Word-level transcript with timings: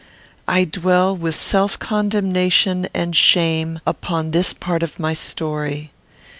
I 0.47 0.63
dwell, 0.63 1.15
with 1.15 1.35
self 1.35 1.77
condemnation 1.77 2.89
and 2.91 3.15
shame, 3.15 3.81
upon 3.85 4.31
this 4.31 4.51
part 4.51 4.81
of 4.81 4.99
my 4.99 5.13
story. 5.13 5.91